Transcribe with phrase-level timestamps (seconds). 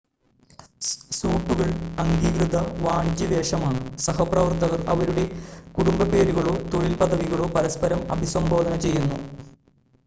[1.09, 1.67] സ്യൂട്ടുകൾ
[1.99, 2.55] അംഗീകൃത
[2.79, 5.25] വാണിജ്യ വേഷമാണ് സഹപ്രവർത്തകർ അവരുടെ
[5.77, 9.19] കുടുംബപ്പേരുകളോ തൊഴിൽ പദവികളോ പരസ്പരം അഭിസംബോധന ചെയ്യുന്നു